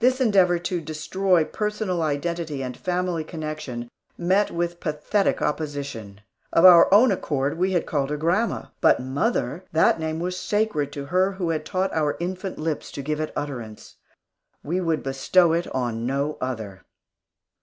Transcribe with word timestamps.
This 0.00 0.20
endeavor 0.20 0.58
to 0.58 0.82
destroy 0.82 1.42
personal 1.42 2.02
identity 2.02 2.62
and 2.62 2.76
family 2.76 3.24
connection, 3.24 3.88
met 4.18 4.50
with 4.50 4.80
pathetic 4.80 5.40
opposition. 5.40 6.20
Of 6.52 6.66
our 6.66 6.92
own 6.92 7.10
accord, 7.10 7.56
we 7.56 7.72
had 7.72 7.86
called 7.86 8.10
her 8.10 8.18
grandma. 8.18 8.64
But 8.82 9.00
"mother" 9.00 9.64
that 9.72 9.98
name 9.98 10.20
was 10.20 10.36
sacred 10.38 10.92
to 10.92 11.06
her 11.06 11.32
who 11.32 11.48
had 11.48 11.64
taught 11.64 11.94
our 11.94 12.18
infant 12.20 12.58
lips 12.58 12.92
to 12.92 13.02
give 13.02 13.18
it 13.18 13.32
utterance! 13.34 13.96
We 14.62 14.82
would 14.82 15.02
bestow 15.02 15.54
it 15.54 15.66
on 15.74 16.04
no 16.04 16.36
other. 16.38 16.84